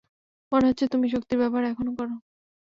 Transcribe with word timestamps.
মনে 0.51 0.65
হচ্ছে 0.69 0.85
তুমি 0.87 1.07
শক্তির 1.13 1.39
ব্যবহার 1.41 1.65
এখনও 1.65 1.93
করো। 1.99 2.15